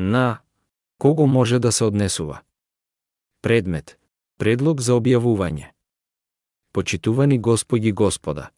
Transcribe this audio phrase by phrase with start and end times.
[0.00, 0.38] на
[0.98, 2.40] кого може да се однесува.
[3.42, 3.98] Предмет.
[4.38, 5.72] Предлог за објавување.
[6.72, 8.50] Почитувани Господи Господа.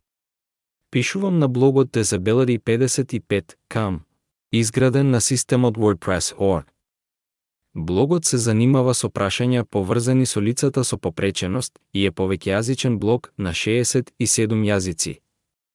[0.91, 4.01] Пишувам на блогот Disability 55 кам,
[4.53, 6.65] изграден на системот WordPress.org.
[7.75, 13.51] Блогот се занимава со прашања поврзани со лицата со попреченост и е повеќеазичен блог на
[13.51, 14.13] 67
[14.69, 15.19] јазици.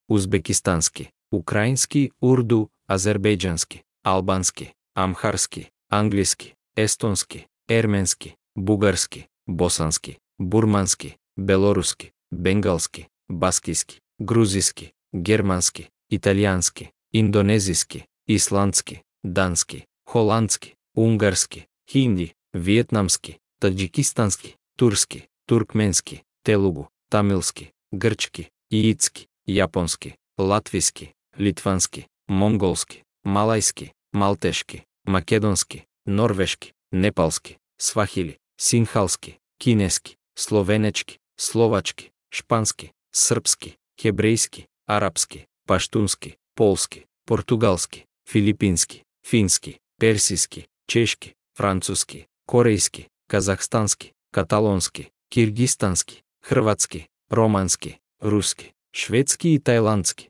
[0.10, 14.00] Узбекистански, украински, урду, азербејџански, албански, амхарски, англиски, естонски, ерменски, бугарски, босански, бурмански, белоруски, бенгалски, баскиски,
[14.22, 27.72] грузиски, германски, италијански, индонезиски, исландски, дански, холандски, унгарски, хинди, виетнамски, таджикистански, турски, туркменски, телугу, тамилски,
[27.94, 41.20] грчки, иитски, јапонски, латвиски, литвански, монголски, малајски, малтешки, македонски, норвешки, непалски, свахили, синхалски, кинески, словенечки,
[41.40, 54.12] словачки, шпански, српски, хебрејски, арапски, паштунски, полски, португалски, филипински, фински, персиски, чешки, француски, корејски, казахстански,
[54.32, 60.30] каталонски, киргистански, хрватски, романски, руски, шведски и тајландски.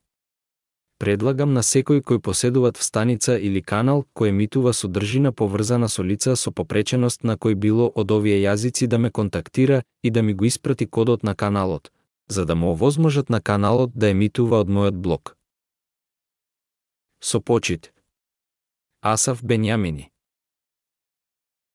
[0.97, 6.51] Предлагам на секој кој поседуват встаница или канал кој емитува содржина поврзана со лица со
[6.51, 10.87] попреченост на кој било од овие јазици да ме контактира и да ми го испрати
[10.87, 11.91] кодот на каналот,
[12.27, 15.37] за да му овозможат на каналот да емитува од мојот блог.
[17.21, 17.93] Со почит.
[19.01, 20.09] Асав Бенјамини